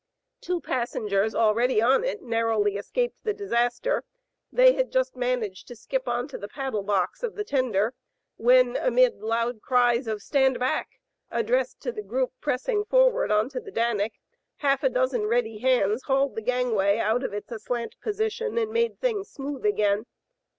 [0.41, 4.03] Two passengers already on it narrowly escaped the disaster.
[4.51, 7.93] They had just managed to skip on to the paddle box of the tender,
[8.35, 13.59] when, amid loud cries of "Stand back," addressed to the group pressing forward on to
[13.59, 14.13] the Danic,
[14.57, 18.99] half a dozen ready hands hauled the gangway out of its aslant position, and made
[18.99, 20.07] things smooth again.